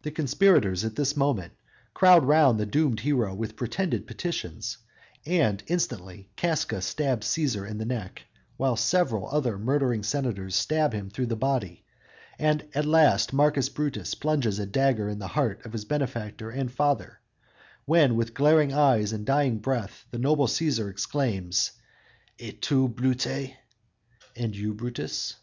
"_The 0.02 0.12
conspirators 0.12 0.84
at 0.84 0.94
this 0.94 1.16
moment 1.16 1.54
crowd 1.92 2.22
around 2.22 2.58
the 2.58 2.66
doomed 2.66 3.00
hero 3.00 3.34
with 3.34 3.56
pretended 3.56 4.06
petitions 4.06 4.78
and, 5.26 5.60
instanter, 5.66 6.26
Casca 6.36 6.80
stabs 6.80 7.26
Cæsar 7.26 7.68
in 7.68 7.78
the 7.78 7.84
neck, 7.84 8.22
while 8.58 8.76
several 8.76 9.26
other 9.28 9.58
murdering 9.58 10.04
senators 10.04 10.54
stab 10.54 10.92
him 10.92 11.10
through 11.10 11.26
the 11.26 11.34
body, 11.34 11.84
and 12.38 12.64
last 12.86 13.32
Marcus 13.32 13.68
Brutus 13.68 14.14
plunges 14.14 14.60
a 14.60 14.66
dagger 14.66 15.08
in 15.08 15.18
the 15.18 15.26
heart 15.26 15.66
of 15.66 15.72
his 15.72 15.84
benefactor 15.84 16.50
and 16.50 16.70
father, 16.70 17.18
when 17.86 18.14
with 18.14 18.34
glaring 18.34 18.72
eyes 18.72 19.12
and 19.12 19.26
dying 19.26 19.58
breath, 19.58 20.04
the 20.12 20.18
noble 20.18 20.46
Cæsar 20.46 20.88
exclaims: 20.88 21.72
"Et 22.38 22.62
tu, 22.62 22.86
Brute?" 22.86 23.26
(And 24.36 24.54
thou, 24.54 24.72
Brutus?) 24.74 25.34